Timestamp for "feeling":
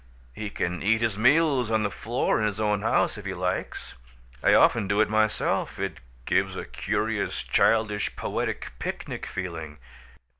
9.27-9.77